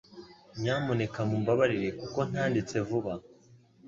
[0.61, 3.13] Nyamuneka mumbabarire kuko ntanditse vuba